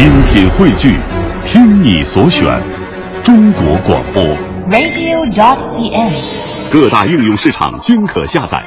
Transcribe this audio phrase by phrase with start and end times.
[0.00, 0.98] 精品汇聚，
[1.44, 2.58] 听你所选，
[3.22, 4.24] 中国广播。
[4.70, 6.72] radio.cn。
[6.72, 8.64] 各大应用市场均可下载。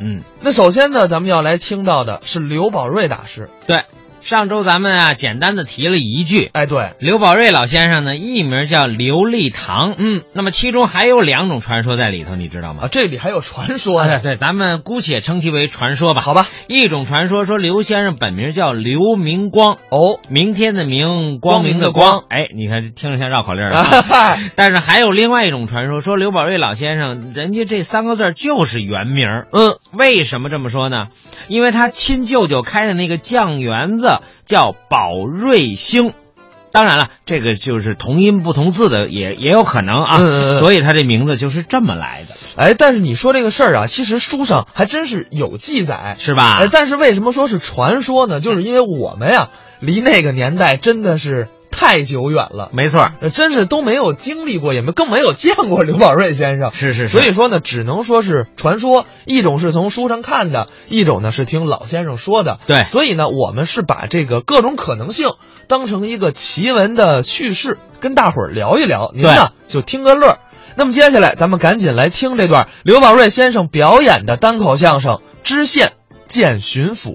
[0.00, 3.50] 嗯，那首先呢，咱们要来听到的是刘宝瑞大师。
[3.66, 3.84] 对，
[4.26, 12.86] 上周咱们啊简单的提了一句，哎，对，刘宝瑞老先生呢艺名叫刘立堂，嗯，那么其中还有两种传说在里头，你知道吗？
[12.86, 14.14] 啊，这里还有传说呢。
[14.14, 16.20] 哎对，咱们姑且称其为传说吧。
[16.20, 22.24] 好吧，一种传说说刘先生本名叫刘明光，哦，明天的明，光明的光光。
[22.28, 24.02] 哎，你看听着像绕口令儿啊啊。
[24.02, 29.24] 嗨， 但是还有另外一种传说，说刘宝瑞老先生，人家这三个字就是原名。
[29.52, 31.10] 嗯，为什么这么说呢？
[31.46, 36.12] 因为他亲舅舅开的那个酱园子叫宝瑞星，
[36.72, 40.18] 当然了，这个就是同音不同字的也也有可能啊，
[40.58, 46.58] 所以他这名字就是这么来的，哎，但是你说这个事儿啊，其实书上还真是有记载，是吧？
[46.60, 48.40] 哎，但是为什么说是传说呢？
[48.40, 49.48] 就是因为我们呀，
[49.80, 52.70] 离那个年代真的是太久远了。
[52.72, 59.04] 没错，呃真是都没有经历过，也没更没有见过刘宝瑞先生，是是是，所以说呢，只能说是传说。
[59.26, 62.58] 一种是从书上看的，一种呢是听老先生说的。
[62.66, 65.28] 对所以呢，我们是把这个各种可能性
[65.68, 69.12] 当成一个奇闻的趣事，跟大伙儿聊一聊。
[69.14, 70.38] 您呢就听个乐。
[70.76, 75.92] 那么接下来，咱们赶紧来听这段刘宝瑞先生表演的单口相声《知县
[76.26, 77.10] 见巡抚》。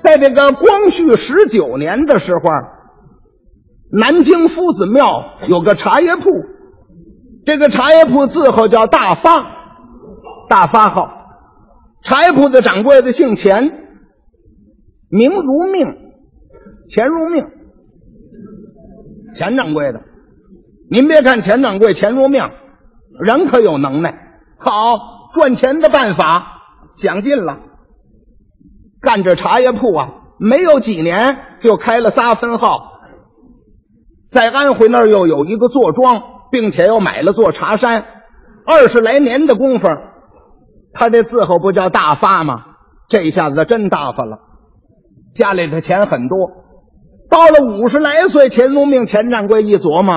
[0.00, 2.40] 在这个光绪十九年的时候，
[3.96, 6.22] 南京夫子庙有个茶叶铺，
[7.46, 9.46] 这个茶叶铺字号叫大发，
[10.48, 11.08] 大发号。
[12.02, 13.62] 茶叶铺的掌柜的姓钱，
[15.08, 15.86] 名如命，
[16.88, 17.46] 钱如命。
[19.34, 20.00] 钱掌柜的，
[20.90, 22.40] 您别看钱掌柜钱如命，
[23.20, 24.14] 人可有能耐，
[24.58, 26.62] 好赚钱的办法
[26.96, 27.60] 想尽了。
[29.00, 32.93] 干这茶叶铺啊，没有几年就开了仨分号，
[34.34, 38.04] 在安徽那儿又有一个坐庄，并且又买了座茶山，
[38.66, 39.86] 二十来年的功夫，
[40.92, 42.64] 他这字号不叫大发吗？
[43.08, 44.38] 这下子真大发了，
[45.36, 46.50] 家里的钱很多。
[47.30, 50.14] 到了五十来岁，钱如命钱掌柜一琢磨，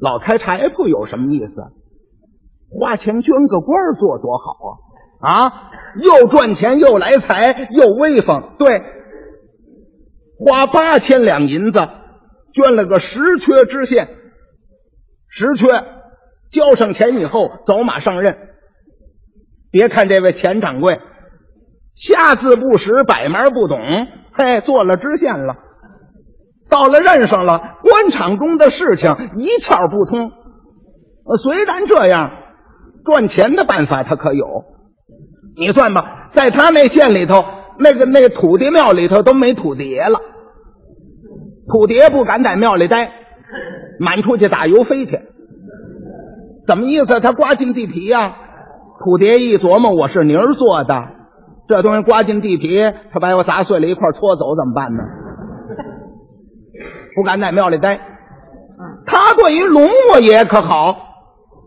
[0.00, 1.62] 老开柴铺有什么意思？
[2.70, 4.54] 花钱捐个官儿做多好
[5.20, 5.44] 啊！
[5.44, 8.80] 啊，又赚钱又来财又威风，对，
[10.38, 11.80] 花八千两银子
[12.52, 14.08] 捐了个十缺知县，
[15.28, 15.66] 十缺
[16.50, 18.36] 交上钱以后走马上任。
[19.70, 21.00] 别看这位钱掌柜
[21.94, 23.78] 下字不识，百门不懂，
[24.32, 25.56] 嘿，做了知县了，
[26.68, 30.32] 到了任上了，官场中的事情一窍不通。
[31.26, 32.30] 呃，虽然这样，
[33.04, 34.64] 赚钱的办法他可有。
[35.56, 37.44] 你算吧，在他那县里头，
[37.78, 40.20] 那个那土地庙里头都没土地爷了，
[41.70, 43.12] 土蝶不敢在庙里待，
[44.00, 45.20] 满出去打油飞去。
[46.66, 47.20] 怎么意思？
[47.20, 48.34] 他刮进地皮呀、
[49.04, 51.04] 土蝶一琢磨，我是泥儿做的，
[51.68, 52.80] 这东西刮进地皮，
[53.12, 55.02] 他把我砸碎了一块搓走怎么办呢？
[57.14, 58.00] 不敢在庙里待。
[59.06, 60.96] 他对于龙王爷可好，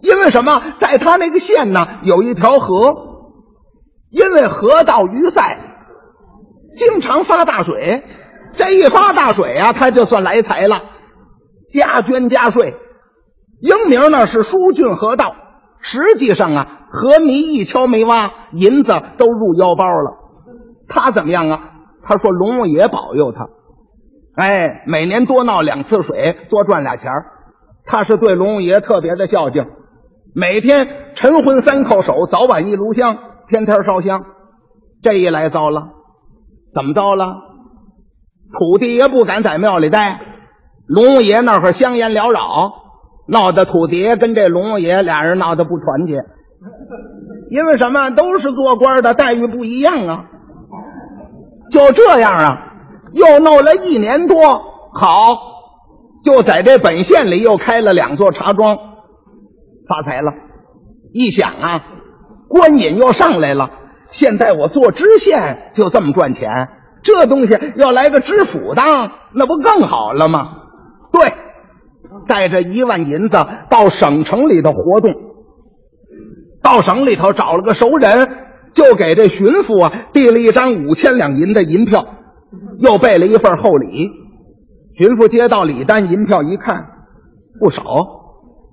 [0.00, 0.62] 因为什么？
[0.80, 2.96] 在他那个县呢，有一条河，
[4.10, 5.58] 因为河道淤塞，
[6.76, 8.04] 经常发大水。
[8.58, 10.82] 这一发大水啊，他就算来财了，
[11.72, 12.74] 加捐加税。
[13.60, 15.34] 英名呢是疏浚河道，
[15.80, 20.16] 实际上啊，河泥一敲没挖，银子都入腰包了。
[20.88, 21.60] 他怎么样啊？
[22.02, 23.48] 他说龙王爷保佑他，
[24.34, 27.26] 哎，每年多闹两次水，多赚俩钱儿
[27.84, 29.66] 他是对龙王爷特别的孝敬，
[30.34, 34.24] 每天晨昏三叩首，早晚一炉香，天天烧香。
[35.02, 35.90] 这一来糟了，
[36.74, 37.47] 怎么糟了？
[38.56, 40.20] 土地爷不敢在庙里待，
[40.86, 42.72] 龙王爷那会儿香烟缭绕，
[43.26, 46.14] 闹得土地爷跟这龙王爷俩人闹得不团结。
[47.50, 48.10] 因为什么？
[48.10, 50.24] 都是做官的，待遇不一样啊。
[51.70, 52.58] 就这样啊，
[53.12, 54.36] 又闹了一年多，
[54.92, 55.10] 好，
[56.24, 58.76] 就在这本县里又开了两座茶庄，
[59.86, 60.32] 发财了。
[61.12, 61.84] 一想啊，
[62.48, 63.70] 官瘾又上来了，
[64.10, 66.48] 现在我做知县就这么赚钱，
[67.02, 70.56] 这东西要来个知府当，那不更好了吗？
[71.12, 71.32] 对，
[72.26, 73.38] 带着一万银子
[73.70, 75.14] 到省城里头活动，
[76.62, 78.28] 到省里头找了个熟人，
[78.72, 82.06] 就给这巡抚啊递了一张五千两银的银票，
[82.78, 84.10] 又备了一份厚礼。
[84.96, 86.84] 巡抚接到礼单银票一看，
[87.60, 87.82] 不少，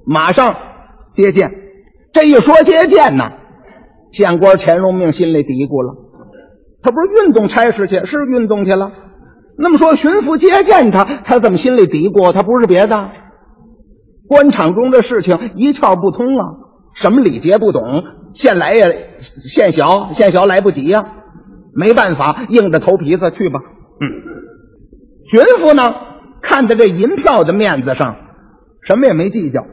[0.05, 0.55] 马上
[1.13, 1.51] 接见。
[2.11, 3.25] 这一说接见呢，
[4.11, 6.04] 县官钱荣命心里嘀咕了，
[6.85, 8.91] 他不是运动差事去，是运动去了。
[9.57, 12.31] 那么说，巡抚接见他，他怎么心里嘀咕？
[12.31, 13.09] 他不是别的，
[14.27, 16.45] 官场中的事情一窍不通啊，
[16.93, 17.81] 什么礼节不懂，
[18.35, 21.05] 现来也，现小，现小来不及呀，
[21.73, 23.59] 没办法，硬着头皮子去吧。
[23.99, 24.05] 嗯，
[25.25, 25.95] 巡抚呢，
[26.43, 28.15] 看在这银票的面子上，
[28.83, 29.65] 什么也没计较。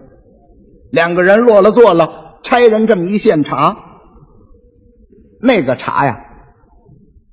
[0.91, 3.77] 两个人落了座了，差人这么一献茶，
[5.43, 6.17] 那个茶呀，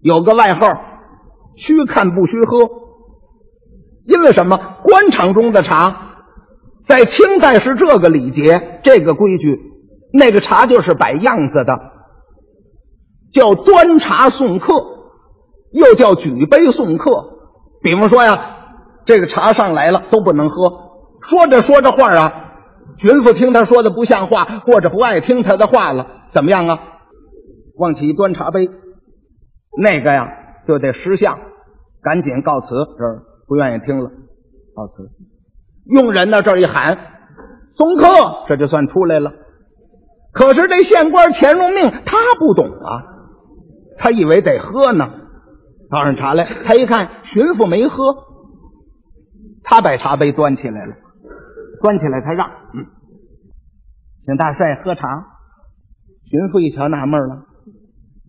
[0.02, 0.68] 有个外号。
[1.56, 2.70] 须看不须喝，
[4.06, 4.58] 因为什么？
[4.82, 6.16] 官场中的茶，
[6.88, 9.60] 在清代是这个礼节，这个规矩。
[10.14, 11.74] 那个茶就是摆样子的，
[13.34, 14.74] 叫端茶送客，
[15.74, 17.12] 又叫举杯送客。
[17.82, 18.56] 比方说呀，
[19.06, 20.56] 这个茶上来了都不能喝。
[21.22, 22.32] 说着说着话啊，
[23.00, 26.80] 巡抚听他说的不像话，或者不爱听他的话了，怎么样啊？
[27.76, 28.70] 往起端茶杯，
[29.78, 30.28] 那个呀
[30.68, 31.40] 就得识相。
[32.02, 34.10] 赶紧告辞，这儿不愿意听了，
[34.74, 35.10] 告辞。
[35.86, 36.98] 佣人呢，这一喊
[37.74, 38.06] 送客，
[38.48, 39.34] 这就算出来了。
[40.32, 43.04] 可是这县官钱如命，他不懂啊，
[43.98, 45.10] 他以为得喝呢。
[45.90, 47.96] 倒上茶来，他一看巡抚没喝，
[49.64, 50.96] 他把茶杯端起来了，
[51.82, 52.86] 端起来他让，嗯，
[54.26, 55.02] 请大帅喝茶。
[56.30, 57.44] 巡抚一瞧纳闷了，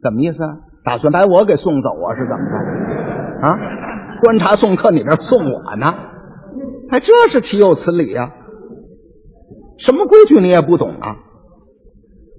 [0.02, 0.56] 怎么意思啊？
[0.84, 2.14] 打算把我给送走啊？
[2.14, 3.46] 是怎么着？
[3.46, 3.58] 啊，
[4.22, 5.94] 观察送客，你这送我呢？
[6.90, 8.32] 哎，这是岂有此理呀！
[9.78, 11.16] 什么规矩你也不懂啊？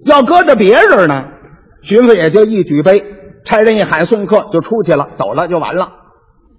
[0.04, 1.24] 要搁着别人呢，
[1.82, 3.04] 巡抚也就一举杯，
[3.44, 5.92] 差人一喊送客就出去了，走了就完了。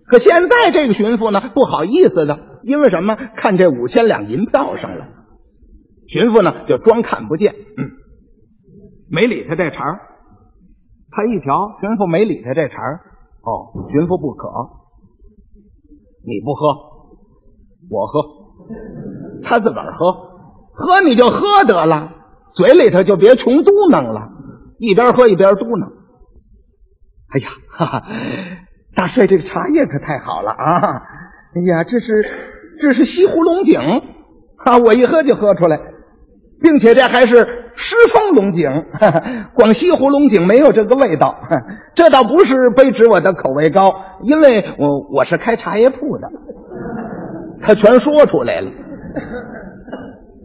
[0.07, 3.15] 可现在这个巡抚呢，不好意思的，因为什么？
[3.35, 5.05] 看这五千两银票上了，
[6.07, 7.91] 巡抚呢就装看不见，嗯，
[9.09, 9.99] 没理他这茬
[11.15, 13.01] 他一瞧，巡抚没理他这茬儿
[13.43, 14.49] 哦，巡抚不可，
[16.25, 16.73] 你不喝，
[17.91, 18.21] 我喝，
[19.43, 20.11] 他自个儿喝，
[20.73, 22.09] 喝你就喝得了，
[22.53, 24.29] 嘴里头就别穷嘟囔了，
[24.79, 25.85] 一边喝一边嘟囔。
[27.29, 28.03] 哎呀，哈哈，
[28.95, 30.81] 大帅这个茶叶可太好了啊！
[31.55, 32.25] 哎呀，这是
[32.81, 35.79] 这是西湖龙井啊，我一喝就喝出来，
[36.59, 37.59] 并且这还是。
[37.75, 38.69] 狮峰龙井，
[39.55, 41.35] 广西湖龙井没有这个味道。
[41.95, 43.93] 这倒不是卑职我的口味高，
[44.23, 46.29] 因为我我是开茶叶铺的。
[47.61, 48.71] 他全说出来了。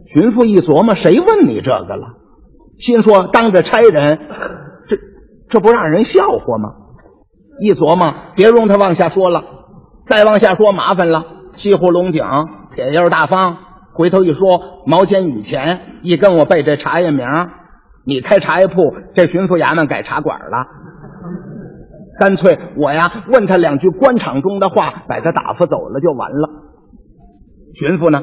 [0.05, 2.07] 巡抚一琢磨，谁问你这个了？
[2.79, 4.19] 心说当着差人，
[4.87, 4.97] 这
[5.49, 6.69] 这不让人笑话吗？
[7.59, 9.43] 一琢磨，别容他往下说了，
[10.07, 11.25] 再往下说麻烦了。
[11.53, 12.23] 西湖龙井，
[12.73, 13.57] 铁腰大方。
[13.99, 17.27] 回头一说，毛尖雨前一跟我背这茶叶名，
[18.05, 20.67] 你开茶叶铺，这巡抚衙门改茶馆了。
[22.17, 26.49] 干脆我呀问他两句官场中的话，把他打发走了就完了。
[27.73, 28.21] 巡抚呢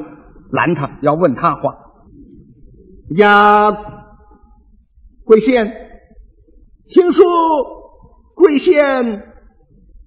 [0.51, 1.75] 拦他要问他话
[3.15, 3.71] 呀，
[5.25, 5.71] 贵县，
[6.89, 7.23] 听说
[8.33, 9.27] 贵县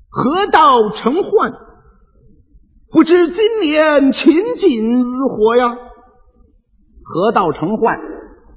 [0.08, 1.69] 河道成患。
[2.92, 5.76] 不知今年情景如何呀？
[7.02, 7.98] 河道成患，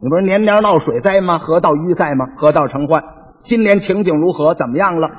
[0.02, 1.40] 你不是年年闹水灾吗？
[1.40, 2.28] 河道淤塞吗？
[2.38, 3.04] 河道成患，
[3.44, 4.54] 今年情景如何？
[4.54, 5.10] 怎么样了？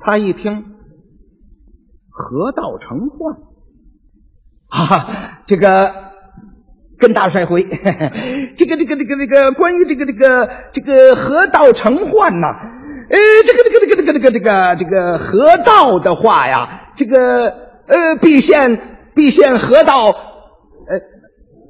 [0.00, 0.64] 他一听，
[2.10, 3.36] 河道成患，
[4.68, 5.94] 啊，这个
[6.98, 7.62] 跟大帅回，
[8.56, 12.48] 这个这个这个这个关于这个这个这个河道成患呐，
[13.08, 16.80] 呃，这个这个这个这个这个这个这个河道的话呀。
[16.96, 17.46] 这个
[17.86, 18.80] 呃，毕县
[19.14, 20.06] 毕县河道，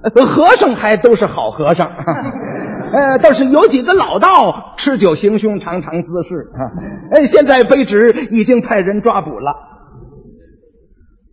[0.03, 1.89] 呃，和尚还都是好和尚，
[2.93, 6.61] 呃，倒是有几个老道吃酒行凶，常常滋事啊。
[7.13, 9.55] 哎，现在卑职已经派人抓捕了。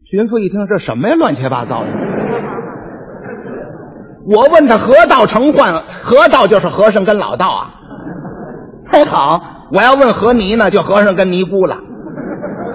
[0.05, 1.15] 巡抚一听，这什么呀？
[1.15, 1.87] 乱七八糟的！
[4.25, 7.73] 我问他河道成患，河道就是和尚跟老道啊。
[8.91, 11.77] 还好，我要问和尼呢，就和尚跟尼姑了。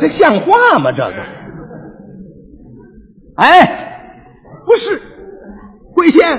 [0.01, 0.93] 这像话吗？
[0.93, 1.25] 这个，
[3.37, 4.03] 哎，
[4.67, 5.01] 不是，
[5.95, 6.39] 贵县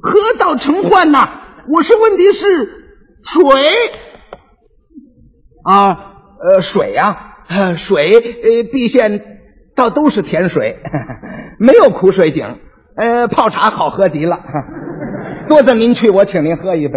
[0.00, 1.28] 河道成患呐！
[1.68, 2.46] 我是问题是
[3.22, 3.44] 水
[5.64, 6.12] 啊，
[6.52, 7.38] 呃，水呀，
[7.76, 9.22] 水，呃，毕县
[9.74, 10.78] 倒都是甜水，
[11.58, 12.58] 没有苦水井，
[12.96, 14.38] 呃，泡茶好喝极了。
[15.48, 16.94] 多则您去，我请您喝一杯。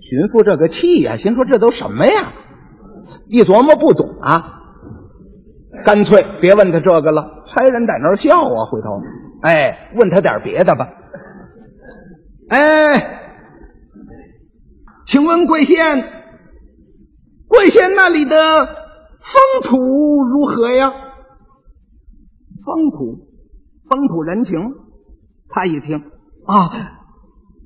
[0.00, 2.32] 巡抚这个气呀，心说这都什么呀？
[3.28, 4.62] 一琢磨不懂啊，
[5.84, 7.44] 干脆别问他这个了。
[7.48, 9.00] 差人在那儿笑啊，回头，
[9.42, 10.88] 哎，问他点别的吧。
[12.48, 13.20] 哎，
[15.06, 15.76] 请问贵县
[17.48, 20.90] 贵县那里的风土如何呀？
[22.64, 23.26] 风土，
[23.88, 24.58] 风土人情。
[25.48, 25.96] 他一听
[26.44, 26.70] 啊，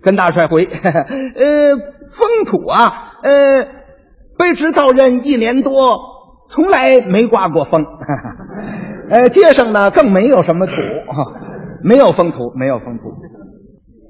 [0.03, 0.71] 跟大帅回， 呃，
[2.13, 3.67] 风土啊，呃，
[4.41, 5.99] 卑职到任一年多，
[6.49, 7.85] 从来没刮过风，
[9.11, 10.73] 呃，街上呢更没有什么土，
[11.85, 13.13] 没有风土，没有风土。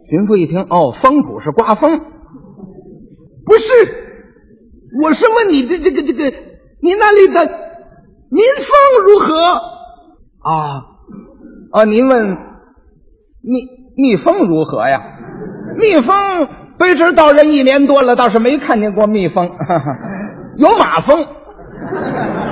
[0.09, 1.99] 巡抚一听，哦，风土是刮风，
[3.45, 3.73] 不是，
[5.03, 6.31] 我是问你的这个这个，
[6.81, 7.41] 你那里的
[8.31, 8.71] 民风
[9.05, 9.35] 如何
[10.49, 10.85] 啊？
[11.73, 12.37] 啊，您问
[13.43, 15.01] 蜜蜜蜂如何呀？
[15.77, 19.49] 蜜蜂卑职到任一年多了，倒是没看见过蜜蜂，
[20.61, 21.26] 有马蜂。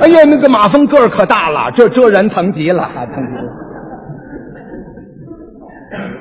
[0.01, 3.49] 哎呀，那个马蜂个儿可大了，这这人疼极了，疼极了。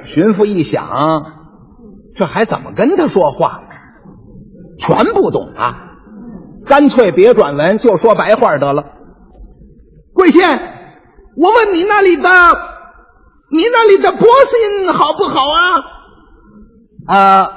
[0.03, 0.85] 巡抚一想，
[2.15, 3.63] 这还怎么跟他说话？
[4.77, 5.83] 全不懂啊！
[6.65, 8.83] 干脆别转文，就说白话得了。
[10.13, 10.59] 贵县，
[11.37, 12.29] 我问你那里的，
[13.51, 15.61] 你那里的百姓好不好啊？
[17.07, 17.51] 啊，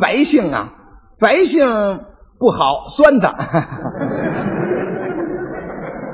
[0.00, 0.72] 百姓啊，
[1.20, 1.64] 百姓
[2.38, 3.28] 不好，酸的。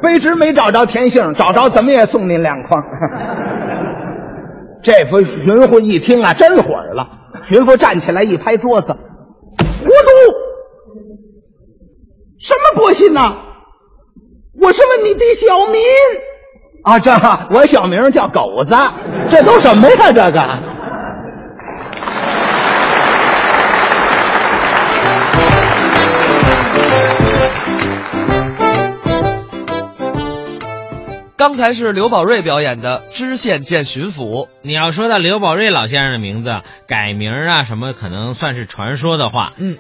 [0.03, 2.83] 卑职没找着田姓，找着怎么也送您两筐。
[4.83, 6.63] 这不巡抚一听啊，真火
[6.95, 7.07] 了。
[7.43, 8.97] 巡抚站起来一拍桌子：“糊
[9.85, 9.91] 涂！
[12.39, 13.21] 什么百姓呢？
[14.61, 15.81] 我是问你的小名
[16.85, 17.11] 啊，这
[17.57, 18.77] 我小名叫狗子，
[19.29, 20.13] 这都什么呀？
[20.13, 20.41] 这个。”
[31.43, 34.47] 刚才是刘宝瑞表演的《知县见巡抚》。
[34.63, 39.53] 你要说到刘宝瑞老先生的名字改名啊什么，可能算是传说的话。
[39.57, 39.77] 嗯。